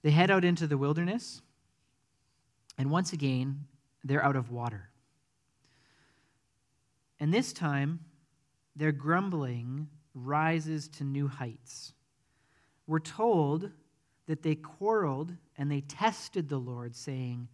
[0.00, 1.42] They head out into the wilderness,
[2.78, 3.66] and once again,
[4.02, 4.88] they're out of water.
[7.18, 8.00] And this time,
[8.74, 11.92] they're grumbling rises to new heights.
[12.86, 13.70] We're told
[14.26, 17.48] that they quarreled and they tested the Lord, saying,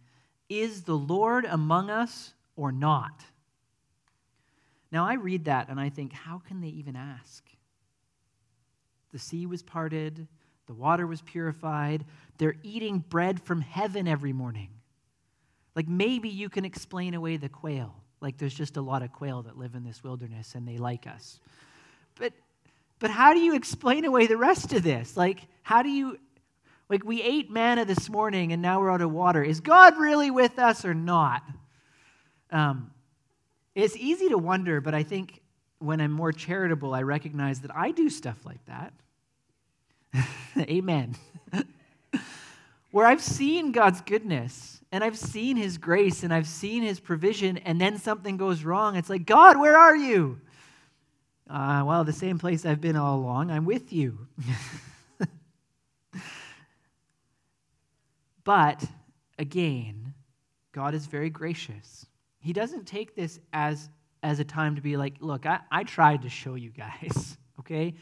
[0.49, 3.23] Is the Lord among us or not?
[4.91, 7.43] Now, I read that and I think, how can they even ask?
[9.11, 10.27] The sea was parted,
[10.67, 12.05] the water was purified,
[12.37, 14.69] they're eating bread from heaven every morning.
[15.75, 17.95] Like maybe you can explain away the quail.
[18.21, 21.05] Like there's just a lot of quail that live in this wilderness and they like
[21.05, 21.39] us.
[22.15, 22.33] But
[22.99, 25.15] but how do you explain away the rest of this?
[25.15, 26.17] Like, how do you,
[26.89, 29.43] like, we ate manna this morning and now we're out of water.
[29.43, 31.43] Is God really with us or not?
[32.51, 32.91] Um,
[33.75, 35.41] it's easy to wonder, but I think
[35.79, 38.93] when I'm more charitable, I recognize that I do stuff like that.
[40.57, 41.15] Amen.
[42.91, 47.57] Where I've seen God's goodness and I've seen His grace and I've seen His provision,
[47.59, 48.95] and then something goes wrong.
[48.95, 50.39] It's like, God, where are you?
[51.49, 53.51] Uh, well, the same place I've been all along.
[53.51, 54.27] I'm with you.
[58.43, 58.83] but
[59.39, 60.13] again,
[60.73, 62.05] God is very gracious.
[62.39, 63.89] He doesn't take this as,
[64.23, 67.93] as a time to be like, look, I, I tried to show you guys, okay?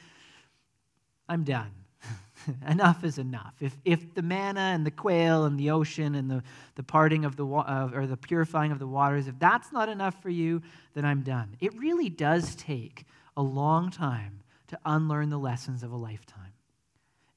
[1.30, 1.72] I'm done.
[2.68, 3.54] enough is enough.
[3.60, 6.44] If, if the manna and the quail and the ocean and the,
[6.76, 10.30] the parting of the or the purifying of the waters, if that's not enough for
[10.30, 10.62] you,
[10.94, 11.56] then I'm done.
[11.60, 13.06] It really does take
[13.38, 16.54] a long time to unlearn the lessons of a lifetime.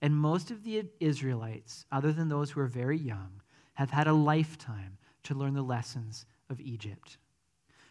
[0.01, 3.41] And most of the Israelites, other than those who are very young,
[3.75, 7.19] have had a lifetime to learn the lessons of Egypt,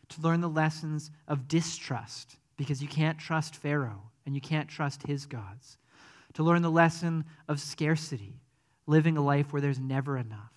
[0.10, 5.06] to learn the lessons of distrust, because you can't trust Pharaoh and you can't trust
[5.06, 5.78] his gods
[6.34, 8.40] to learn the lesson of scarcity,
[8.86, 10.54] living a life where there's never enough,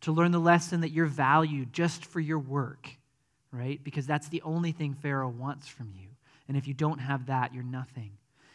[0.00, 2.88] to learn the lesson that you're valued just for your work,
[3.52, 3.82] right?
[3.84, 6.08] Because that's the only thing Pharaoh wants from you.
[6.50, 8.10] And if you don't have that, you're nothing.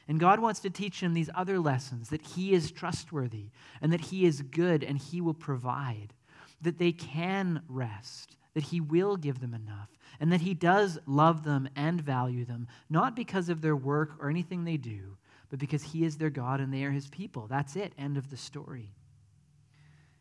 [0.09, 4.01] And God wants to teach them these other lessons that He is trustworthy and that
[4.01, 6.13] He is good and He will provide,
[6.61, 11.45] that they can rest, that He will give them enough, and that He does love
[11.45, 15.15] them and value them, not because of their work or anything they do,
[15.49, 17.47] but because he is their God and they are his people.
[17.47, 17.93] That's it.
[17.97, 18.91] End of the story.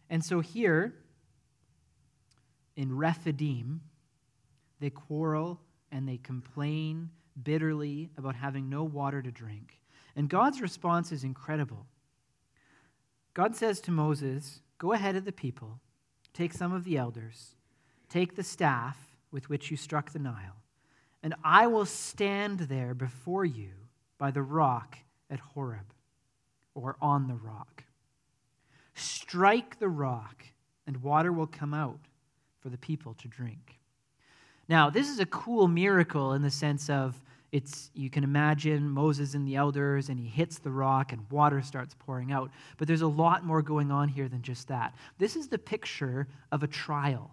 [0.09, 0.95] And so here
[2.77, 3.81] in Rephidim,
[4.79, 5.61] they quarrel
[5.91, 7.11] and they complain
[7.43, 9.79] bitterly about having no water to drink.
[10.17, 11.87] And God's response is incredible.
[13.35, 15.81] God says to Moses, Go ahead of the people,
[16.33, 17.55] take some of the elders,
[18.09, 18.99] take the staff
[19.31, 20.63] with which you struck the Nile,
[21.23, 23.71] and I will stand there before you
[24.19, 24.99] by the rock
[25.31, 25.93] at Horeb
[26.75, 27.85] or on the rock.
[28.95, 30.45] Strike the rock,
[30.87, 32.01] and water will come out
[32.61, 33.79] for the people to drink.
[34.69, 37.21] Now, this is a cool miracle in the sense of
[37.53, 41.63] it's you can imagine Moses and the elders and he hits the rock and water
[41.63, 44.95] starts pouring out, but there's a lot more going on here than just that.
[45.19, 47.31] This is the picture of a trial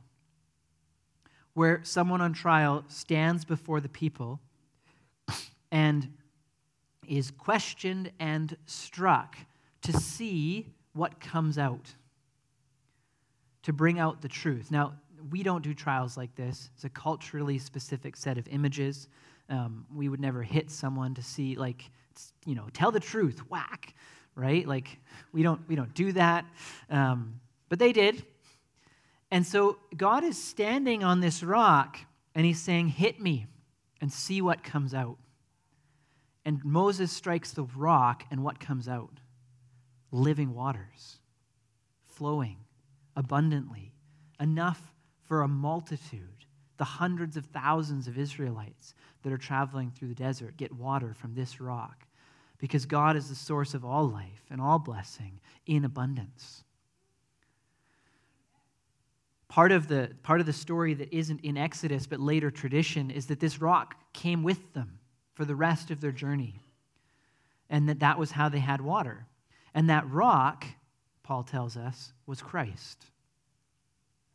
[1.54, 4.40] where someone on trial stands before the people
[5.72, 6.14] and
[7.08, 9.38] is questioned and struck
[9.82, 11.96] to see what comes out,
[13.64, 14.70] to bring out the truth.
[14.70, 14.94] Now,
[15.30, 16.70] we don't do trials like this.
[16.76, 19.08] It's a culturally specific set of images.
[19.50, 21.90] Um, we would never hit someone to see, like,
[22.46, 23.94] you know, tell the truth, whack,
[24.36, 24.68] right?
[24.68, 25.00] Like,
[25.34, 26.46] we don't, we don't do that.
[26.90, 28.24] Um, but they did.
[29.30, 31.98] And so God is standing on this rock
[32.36, 33.48] and he's saying, Hit me
[34.02, 35.18] and see what comes out.
[36.44, 39.20] And Moses strikes the rock, and what comes out?
[40.12, 41.20] Living waters,
[42.08, 42.58] flowing
[43.16, 43.94] abundantly,
[44.40, 44.91] enough
[45.32, 46.44] for a multitude.
[46.76, 51.34] The hundreds of thousands of Israelites that are traveling through the desert get water from
[51.34, 52.06] this rock
[52.58, 56.66] because God is the source of all life and all blessing in abundance.
[59.48, 63.28] Part of, the, part of the story that isn't in Exodus but later tradition is
[63.28, 65.00] that this rock came with them
[65.34, 66.60] for the rest of their journey.
[67.70, 69.28] And that that was how they had water.
[69.74, 70.66] And that rock,
[71.24, 73.06] Paul tells us, was Christ.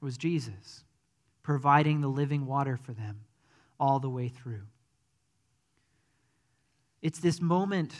[0.00, 0.84] It was Jesus,
[1.46, 3.20] providing the living water for them
[3.78, 4.64] all the way through.
[7.02, 7.94] It's this moment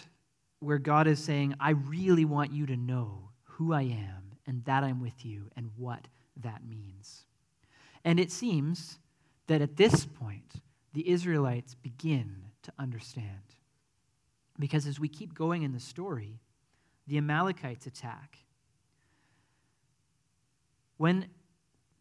[0.59, 4.83] where God is saying, I really want you to know who I am and that
[4.83, 6.09] I'm with you and what
[6.43, 7.25] that means.
[8.05, 8.99] And it seems
[9.47, 10.55] that at this point,
[10.93, 13.55] the Israelites begin to understand.
[14.59, 16.41] Because as we keep going in the story,
[17.07, 18.39] the Amalekites attack.
[20.97, 21.27] When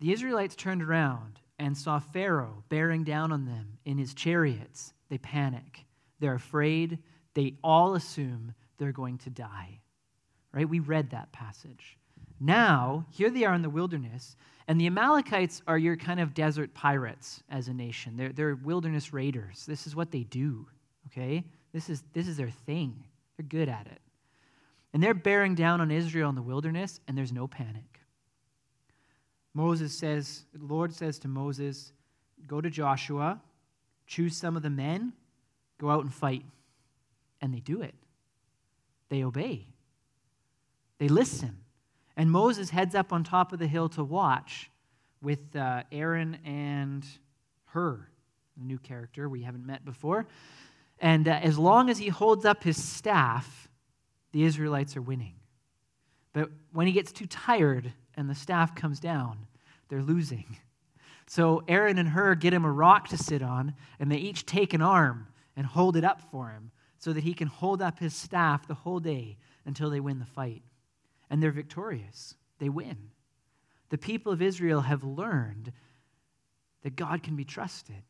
[0.06, 5.18] the Israelites turned around and saw Pharaoh bearing down on them in his chariots, they
[5.18, 5.84] panic.
[6.20, 7.00] They're afraid.
[7.34, 9.80] They all assume they're going to die.
[10.54, 10.70] Right?
[10.70, 11.98] We read that passage.
[12.40, 14.36] Now, here they are in the wilderness,
[14.68, 18.16] and the Amalekites are your kind of desert pirates as a nation.
[18.16, 19.66] They're, they're wilderness raiders.
[19.66, 20.68] This is what they do,
[21.08, 21.44] okay?
[21.74, 23.08] This is, this is their thing.
[23.38, 24.02] They're good at it.
[24.94, 28.02] And they're bearing down on Israel in the wilderness, and there's no panic.
[29.56, 31.94] Moses says, the Lord says to Moses,
[32.46, 33.42] Go to Joshua,
[34.06, 35.14] choose some of the men,
[35.80, 36.44] go out and fight.
[37.42, 37.96] And they do it.
[39.10, 39.66] They obey,
[41.00, 41.58] they listen.
[42.18, 44.70] And Moses heads up on top of the hill to watch
[45.22, 47.06] with uh, Aaron and
[47.66, 48.08] Hur,
[48.60, 50.28] a new character we haven't met before.
[51.00, 53.70] And uh, as long as he holds up his staff,
[54.32, 55.36] the Israelites are winning.
[56.32, 59.48] But when he gets too tired and the staff comes down,
[59.90, 60.58] they're losing.
[61.28, 64.74] So Aaron and Hur get him a rock to sit on, and they each take
[64.74, 68.14] an arm and hold it up for him so that he can hold up his
[68.14, 70.62] staff the whole day until they win the fight
[71.30, 72.36] and they're victorious.
[72.60, 73.10] They win.
[73.90, 75.72] the people of Israel have learned
[76.84, 78.04] that God can be trusted,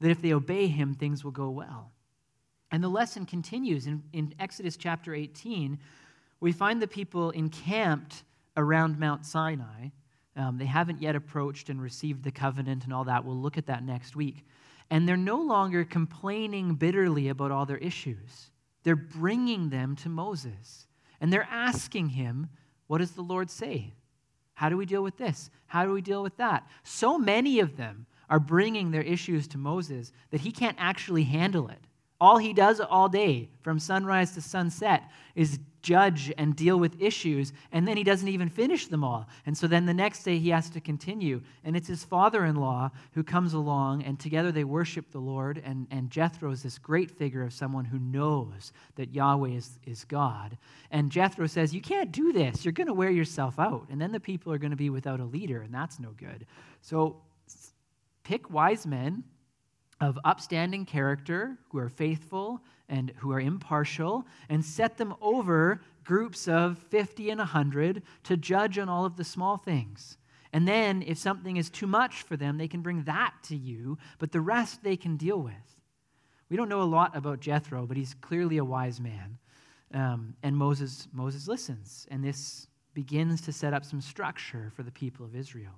[0.00, 1.92] that if they obey him, things will go well.
[2.70, 5.78] And the lesson continues in, in Exodus chapter 18.
[6.40, 8.22] We find the people encamped
[8.56, 9.88] around Mount Sinai.
[10.36, 13.24] Um, they haven't yet approached and received the covenant and all that.
[13.24, 14.46] We'll look at that next week.
[14.90, 18.50] And they're no longer complaining bitterly about all their issues.
[18.82, 20.86] They're bringing them to Moses.
[21.20, 22.48] And they're asking him,
[22.86, 23.94] What does the Lord say?
[24.54, 25.50] How do we deal with this?
[25.66, 26.66] How do we deal with that?
[26.82, 31.68] So many of them are bringing their issues to Moses that he can't actually handle
[31.68, 31.80] it.
[32.20, 37.52] All he does all day, from sunrise to sunset, is judge and deal with issues,
[37.72, 39.28] and then he doesn't even finish them all.
[39.46, 41.42] And so then the next day he has to continue.
[41.64, 45.60] And it's his father in law who comes along, and together they worship the Lord.
[45.64, 50.04] And, and Jethro is this great figure of someone who knows that Yahweh is, is
[50.04, 50.56] God.
[50.90, 52.64] And Jethro says, You can't do this.
[52.64, 53.86] You're going to wear yourself out.
[53.90, 56.46] And then the people are going to be without a leader, and that's no good.
[56.80, 57.16] So
[58.22, 59.24] pick wise men
[60.00, 66.48] of upstanding character who are faithful and who are impartial and set them over groups
[66.48, 70.18] of 50 and 100 to judge on all of the small things.
[70.52, 73.96] And then, if something is too much for them, they can bring that to you,
[74.18, 75.54] but the rest they can deal with.
[76.50, 79.38] We don't know a lot about Jethro, but he's clearly a wise man.
[79.94, 84.90] Um, and Moses, Moses listens, and this begins to set up some structure for the
[84.90, 85.72] people of Israel.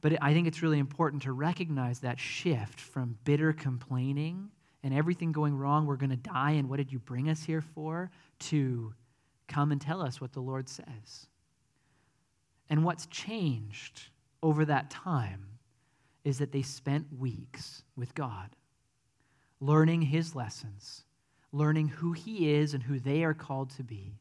[0.00, 4.50] But I think it's really important to recognize that shift from bitter complaining
[4.86, 7.60] and everything going wrong, we're going to die, and what did you bring us here
[7.60, 8.08] for?
[8.38, 8.94] To
[9.48, 11.26] come and tell us what the Lord says.
[12.70, 14.10] And what's changed
[14.44, 15.44] over that time
[16.22, 18.50] is that they spent weeks with God,
[19.58, 21.02] learning His lessons,
[21.50, 24.20] learning who He is and who they are called to be,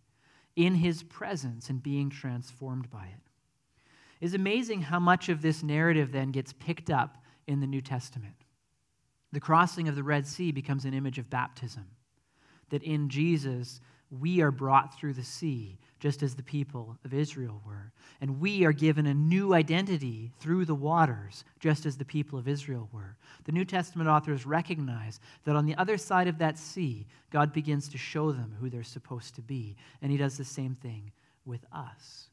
[0.55, 3.21] in His presence and being transformed by it.
[4.19, 7.81] it is amazing how much of this narrative then gets picked up in the New
[7.81, 8.44] Testament.
[9.35, 11.85] The crossing of the Red Sea becomes an image of baptism,
[12.69, 17.61] that in Jesus, we are brought through the sea, just as the people of Israel
[17.67, 17.91] were.
[18.21, 22.47] And we are given a new identity through the waters, just as the people of
[22.47, 23.17] Israel were.
[23.43, 27.89] The New Testament authors recognize that on the other side of that sea, God begins
[27.89, 29.75] to show them who they're supposed to be.
[30.01, 31.11] And He does the same thing
[31.43, 32.29] with us.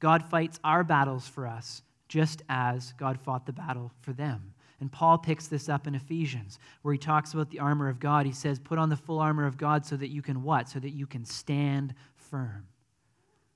[0.00, 4.54] God fights our battles for us, just as God fought the battle for them.
[4.82, 8.26] And Paul picks this up in Ephesians, where he talks about the armor of God.
[8.26, 10.68] He says, Put on the full armor of God so that you can what?
[10.68, 12.66] So that you can stand firm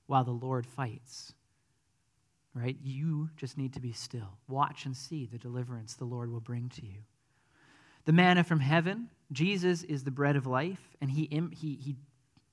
[0.05, 1.33] while the Lord fights.
[2.53, 2.77] Right?
[2.81, 4.37] You just need to be still.
[4.47, 6.99] Watch and see the deliverance the Lord will bring to you.
[8.05, 11.97] The manna from heaven, Jesus is the bread of life, and he, he, he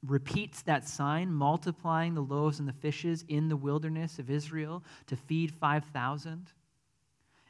[0.05, 5.15] repeats that sign, multiplying the loaves and the fishes in the wilderness of Israel to
[5.15, 6.51] feed 5,000.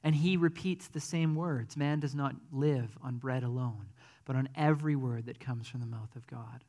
[0.04, 3.86] And he repeats the same words Man does not live on bread alone,
[4.26, 6.62] but on every word that comes from the mouth of God.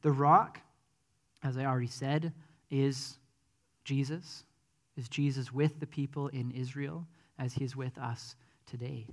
[0.00, 0.58] The rock,
[1.44, 2.32] as I already said,
[2.70, 3.18] is
[3.84, 4.44] Jesus,
[4.96, 7.06] is Jesus with the people in Israel
[7.38, 8.34] as he is with us
[8.66, 9.06] today.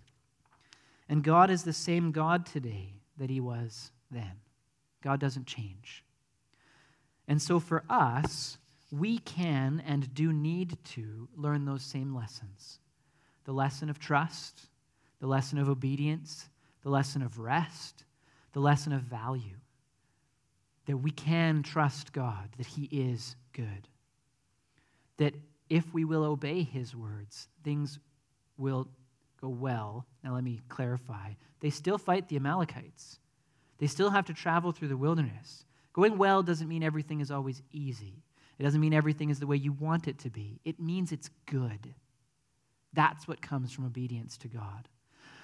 [1.10, 4.32] And God is the same God today that he was then.
[5.04, 6.04] God doesn't change.
[7.28, 8.58] And so for us,
[8.92, 12.80] we can and do need to learn those same lessons
[13.50, 14.68] the lesson of trust,
[15.20, 16.48] the lesson of obedience,
[16.84, 18.04] the lesson of rest,
[18.54, 19.58] the lesson of value.
[20.86, 23.88] That we can trust God, that He is good.
[25.18, 25.34] That
[25.68, 27.98] if we will obey His words, things
[28.60, 28.88] will
[29.42, 30.06] go well.
[30.24, 31.32] Now, let me clarify.
[31.60, 33.18] They still fight the Amalekites.
[33.80, 35.66] They still have to travel through the wilderness.
[35.94, 38.22] Going well doesn't mean everything is always easy.
[38.60, 40.60] It doesn't mean everything is the way you want it to be.
[40.66, 41.96] It means it's good.
[42.94, 44.88] That's what comes from obedience to God.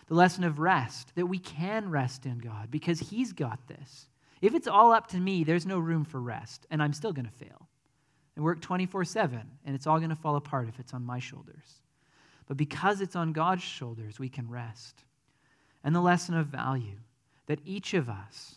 [0.08, 4.08] The lesson of rest, that we can rest in God because He's got this.
[4.42, 7.26] If it's all up to me, there's no room for rest, and I'm still going
[7.26, 7.68] to fail
[8.36, 11.20] and work 24 7, and it's all going to fall apart if it's on my
[11.20, 11.82] shoulders.
[12.48, 15.04] But because it's on God's shoulders, we can rest.
[15.84, 16.98] And the lesson of value,
[17.48, 18.56] that each of us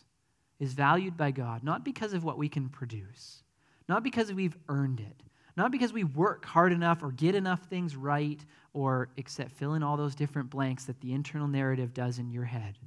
[0.59, 3.43] is valued by God not because of what we can produce,
[3.87, 5.23] not because we've earned it,
[5.59, 8.39] not because we work hard enough or get enough things right
[8.73, 12.45] or except fill in all those different blanks that the internal narrative does in your
[12.45, 12.77] head.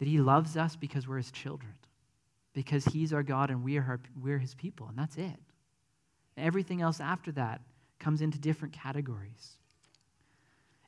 [0.00, 1.72] That He loves us because we're His children,
[2.52, 5.38] because He's our God and we are our, we're His people, and that's it.
[6.36, 7.60] Everything else after that
[8.00, 9.52] comes into different categories.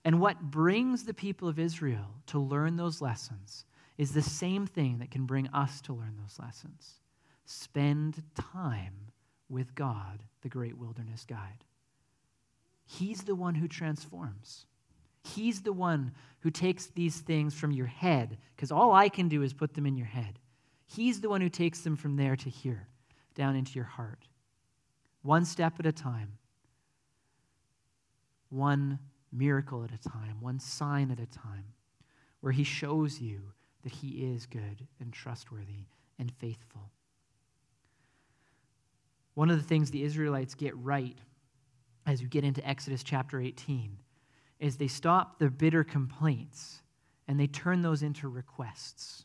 [0.05, 3.64] And what brings the people of Israel to learn those lessons
[3.97, 6.95] is the same thing that can bring us to learn those lessons.
[7.45, 8.95] Spend time
[9.53, 11.64] with God, the great wilderness guide.
[12.86, 14.66] He's the one who transforms.
[15.22, 19.42] He's the one who takes these things from your head, because all I can do
[19.42, 20.38] is put them in your head.
[20.86, 22.88] He's the one who takes them from there to here,
[23.34, 24.26] down into your heart.
[25.22, 26.38] One step at a time,
[28.48, 28.98] one
[29.30, 31.66] miracle at a time, one sign at a time,
[32.40, 35.86] where He shows you that He is good and trustworthy
[36.18, 36.90] and faithful.
[39.34, 41.16] One of the things the Israelites get right
[42.06, 43.96] as you get into Exodus chapter 18
[44.60, 46.82] is they stop their bitter complaints
[47.26, 49.24] and they turn those into requests.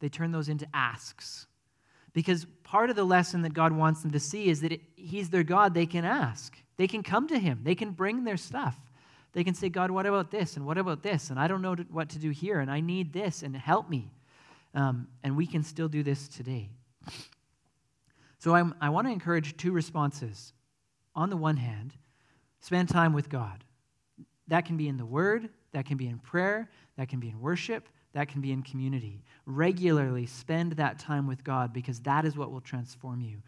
[0.00, 1.46] They turn those into asks.
[2.12, 5.30] Because part of the lesson that God wants them to see is that it, He's
[5.30, 6.56] their God they can ask.
[6.76, 8.78] They can come to Him, they can bring their stuff.
[9.32, 10.56] They can say, God, what about this?
[10.56, 11.30] And what about this?
[11.30, 12.60] And I don't know what to do here.
[12.60, 13.42] And I need this.
[13.42, 14.12] And help me.
[14.74, 16.70] Um, and we can still do this today.
[18.44, 20.52] So I'm, I want to encourage two responses.
[21.14, 21.94] On the one hand,
[22.60, 23.64] spend time with God.
[24.48, 26.68] That can be in the Word, that can be in prayer,
[26.98, 29.22] that can be in worship, that can be in community.
[29.46, 33.38] Regularly spend that time with God because that is what will transform you.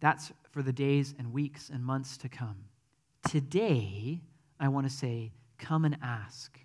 [0.00, 2.56] That's for the days and weeks and months to come.
[3.28, 4.20] Today,
[4.58, 6.58] I want to say, come and ask.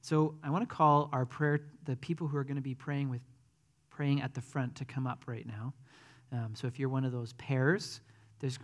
[0.00, 3.10] So I want to call our prayer, the people who are going to be praying
[3.10, 3.22] with,
[3.90, 5.72] praying at the front to come up right now.
[6.32, 8.00] Um, so if you're one of those pairs,
[8.40, 8.58] there's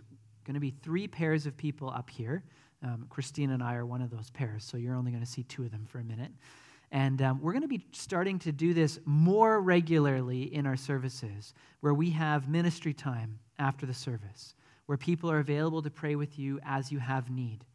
[0.45, 2.43] going to be three pairs of people up here.
[2.83, 5.43] Um, Christine and I are one of those pairs, so you're only going to see
[5.43, 6.31] two of them for a minute.
[6.91, 11.53] And um, we're going to be starting to do this more regularly in our services,
[11.79, 14.53] where we have ministry time after the service,
[14.85, 17.65] where people are available to pray with you as you have need.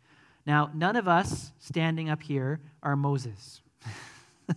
[0.46, 3.60] Now, none of us standing up here are Moses.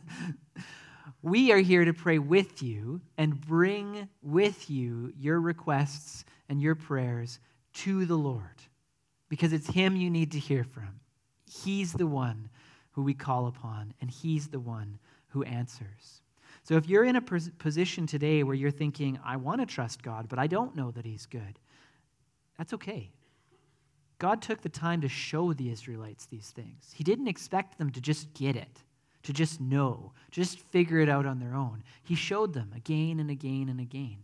[1.21, 6.75] we are here to pray with you and bring with you your requests and your
[6.75, 7.39] prayers
[7.73, 8.63] to the Lord
[9.29, 10.99] because it's Him you need to hear from.
[11.49, 12.49] He's the one
[12.91, 14.99] who we call upon, and He's the one
[15.29, 16.21] who answers.
[16.63, 20.29] So if you're in a position today where you're thinking, I want to trust God,
[20.29, 21.59] but I don't know that He's good,
[22.57, 23.11] that's okay.
[24.19, 26.93] God took the time to show the Israelites these things.
[26.95, 28.83] He didn't expect them to just get it,
[29.23, 31.83] to just know, just figure it out on their own.
[32.03, 34.17] He showed them again and again and again.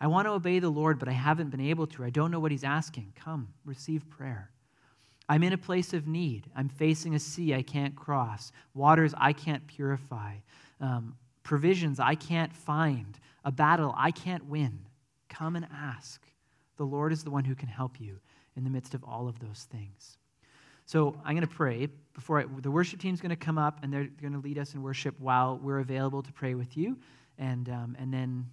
[0.00, 2.04] I want to obey the Lord, but I haven't been able to.
[2.04, 3.12] I don't know what He's asking.
[3.16, 4.50] Come, receive prayer.
[5.28, 6.50] I'm in a place of need.
[6.56, 10.34] I'm facing a sea I can't cross, waters I can't purify,
[10.80, 14.80] um, provisions I can't find, a battle I can't win.
[15.28, 16.20] Come and ask.
[16.78, 18.18] The Lord is the one who can help you
[18.56, 20.18] in the midst of all of those things.
[20.90, 23.92] So I'm going to pray before I, the worship team's going to come up and
[23.92, 26.98] they're going to lead us in worship while we're available to pray with you.
[27.38, 28.44] And, um, and then,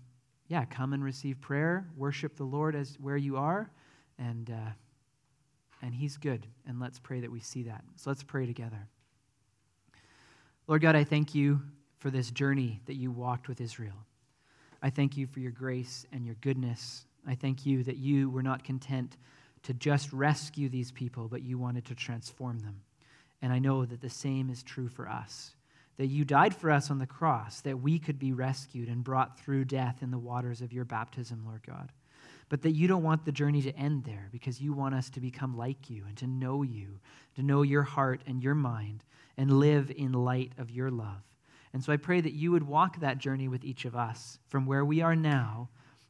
[0.47, 3.71] yeah, come and receive prayer, worship the Lord as where you are,
[4.19, 4.69] and, uh,
[5.81, 6.45] and He's good.
[6.67, 7.83] And let's pray that we see that.
[7.95, 8.87] So let's pray together.
[10.67, 11.59] Lord God, I thank you
[11.97, 14.05] for this journey that you walked with Israel.
[14.83, 17.07] I thank you for your grace and your goodness.
[17.27, 19.17] I thank you that you were not content
[19.63, 22.81] to just rescue these people, but you wanted to transform them.
[23.41, 25.51] And I know that the same is true for us.
[25.97, 29.39] That you died for us on the cross, that we could be rescued and brought
[29.39, 31.91] through death in the waters of your baptism, Lord God.
[32.49, 35.19] But that you don't want the journey to end there because you want us to
[35.19, 36.99] become like you and to know you,
[37.35, 39.03] to know your heart and your mind,
[39.37, 41.23] and live in light of your love.
[41.73, 44.65] And so I pray that you would walk that journey with each of us from
[44.65, 45.69] where we are now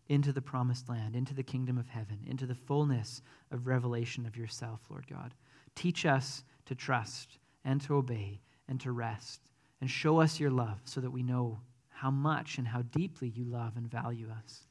[0.10, 4.38] into the promised land, into the kingdom of heaven, into the fullness of revelation of
[4.38, 5.34] yourself, Lord God.
[5.76, 9.42] Teach us to trust and to obey and to rest,
[9.80, 13.46] and show us your love so that we know how much and how deeply you
[13.46, 14.62] love and value us.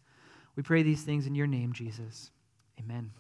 [0.55, 2.31] We pray these things in your name, Jesus.
[2.79, 3.11] Amen.